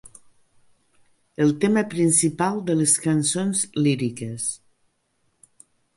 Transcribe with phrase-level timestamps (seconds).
[1.45, 4.49] El tema principal de les cançons líriques.